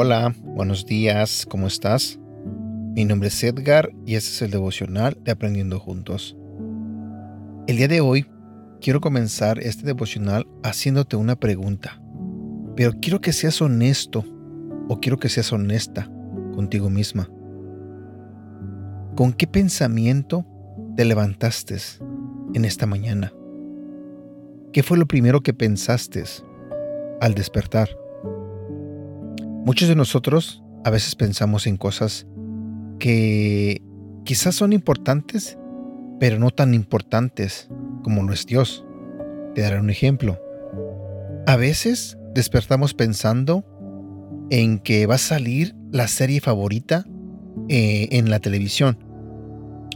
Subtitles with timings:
[0.00, 2.20] Hola, buenos días, ¿cómo estás?
[2.94, 6.36] Mi nombre es Edgar y este es el devocional de Aprendiendo Juntos.
[7.66, 8.26] El día de hoy
[8.80, 12.00] quiero comenzar este devocional haciéndote una pregunta,
[12.76, 14.24] pero quiero que seas honesto
[14.88, 16.10] o quiero que seas honesta
[16.54, 17.30] contigo misma.
[19.14, 20.46] ¿Con qué pensamiento
[20.96, 21.76] te levantaste
[22.54, 23.32] en esta mañana?
[24.72, 26.24] ¿Qué fue lo primero que pensaste
[27.20, 27.88] al despertar?
[29.64, 32.26] Muchos de nosotros a veces pensamos en cosas
[32.98, 33.82] que
[34.24, 35.58] quizás son importantes,
[36.20, 37.68] pero no tan importantes
[38.02, 38.84] como lo es Dios.
[39.54, 40.38] Te daré un ejemplo.
[41.46, 43.64] A veces despertamos pensando
[44.50, 47.04] en que va a salir la serie favorita
[47.68, 48.98] eh, en la televisión.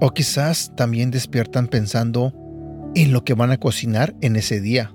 [0.00, 2.32] O quizás también despiertan pensando
[2.94, 4.92] en lo que van a cocinar en ese día.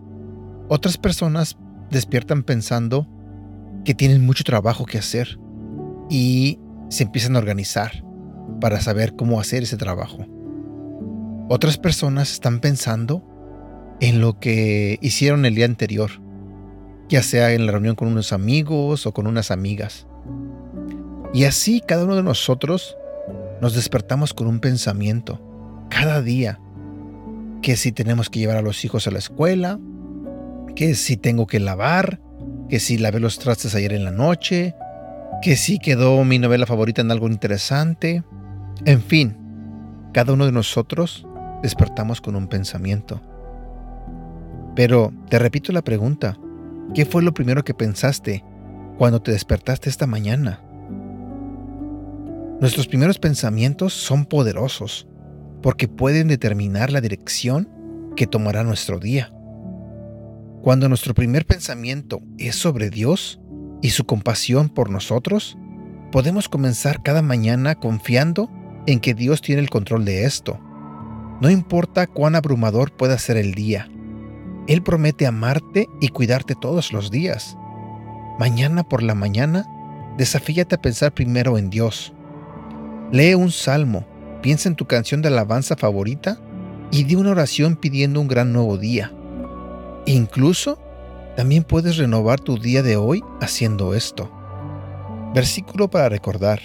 [0.70, 1.58] Otras personas
[1.92, 3.08] despiertan pensando
[3.86, 5.40] que tienen mucho trabajo que hacer
[6.09, 6.59] y
[6.90, 8.04] se empiezan a organizar
[8.62, 10.26] para saber cómo hacer ese trabajo.
[11.50, 13.24] Otras personas están pensando
[14.00, 16.12] en lo que hicieron el día anterior,
[17.14, 20.08] ya sea en la reunión con unos amigos o con unas amigas.
[21.31, 22.97] Y así cada uno de nosotros
[23.61, 25.39] nos despertamos con un pensamiento,
[25.91, 26.59] cada día,
[27.61, 29.80] que si tenemos que llevar a los hijos a la escuela,
[30.75, 32.19] que si tengo que lavar,
[32.67, 34.73] que si lavé los trastes ayer en la noche,
[35.44, 38.23] que si quedó mi novela favorita en algo interesante.
[38.86, 39.38] En fin,
[40.16, 41.28] cada uno de nosotros
[41.61, 43.22] despertamos con un pensamiento.
[44.75, 46.39] Pero te repito la pregunta,
[46.94, 48.44] ¿qué fue lo primero que pensaste
[48.98, 50.62] cuando te despertaste esta mañana?
[52.59, 55.08] Nuestros primeros pensamientos son poderosos
[55.62, 57.69] porque pueden determinar la dirección
[58.16, 59.34] que tomará nuestro día.
[60.62, 63.40] Cuando nuestro primer pensamiento es sobre Dios
[63.81, 65.58] y su compasión por nosotros,
[66.12, 68.50] podemos comenzar cada mañana confiando
[68.88, 70.59] en que Dios tiene el control de esto.
[71.41, 73.90] No importa cuán abrumador pueda ser el día,
[74.68, 77.57] Él promete amarte y cuidarte todos los días.
[78.40, 79.68] Mañana por la mañana,
[80.18, 82.13] desafíate a pensar primero en Dios.
[83.12, 84.06] Lee un salmo,
[84.41, 86.40] piensa en tu canción de alabanza favorita
[86.91, 89.12] y di una oración pidiendo un gran nuevo día.
[90.06, 90.79] Incluso
[91.35, 94.31] también puedes renovar tu día de hoy haciendo esto.
[95.34, 96.59] Versículo para recordar.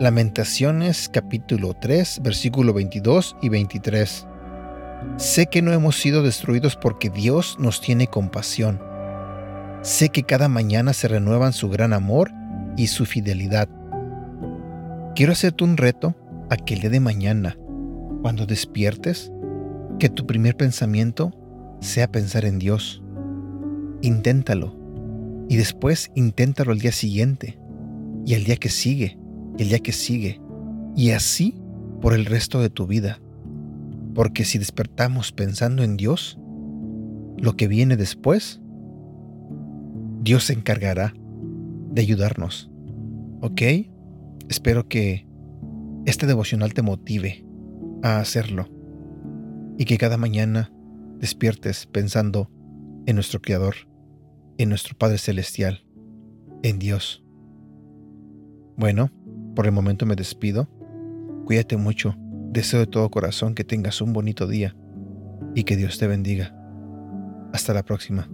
[0.00, 4.26] Lamentaciones capítulo 3, versículo 22 y 23.
[5.16, 8.80] Sé que no hemos sido destruidos porque Dios nos tiene compasión.
[9.82, 12.30] Sé que cada mañana se renuevan su gran amor
[12.76, 13.68] y su fidelidad.
[15.14, 16.14] Quiero hacerte un reto
[16.50, 17.56] a que el día de mañana,
[18.22, 19.32] cuando despiertes,
[19.98, 21.32] que tu primer pensamiento
[21.80, 23.02] sea pensar en Dios.
[24.02, 24.76] Inténtalo.
[25.48, 27.58] Y después inténtalo el día siguiente.
[28.26, 29.18] Y el día que sigue.
[29.58, 30.40] el día que sigue.
[30.96, 31.54] Y así
[32.00, 33.20] por el resto de tu vida.
[34.14, 36.38] Porque si despertamos pensando en Dios,
[37.38, 38.60] lo que viene después,
[40.22, 41.14] Dios se encargará
[41.90, 42.70] de ayudarnos.
[43.40, 43.62] ¿Ok?
[44.48, 45.26] Espero que
[46.06, 47.44] este devocional te motive
[48.02, 48.68] a hacerlo
[49.78, 50.72] y que cada mañana
[51.18, 52.50] despiertes pensando
[53.06, 53.74] en nuestro Creador,
[54.58, 55.86] en nuestro Padre Celestial,
[56.62, 57.24] en Dios.
[58.76, 59.10] Bueno,
[59.54, 60.68] por el momento me despido.
[61.44, 62.16] Cuídate mucho.
[62.50, 64.74] Deseo de todo corazón que tengas un bonito día
[65.54, 66.54] y que Dios te bendiga.
[67.52, 68.28] Hasta la próxima.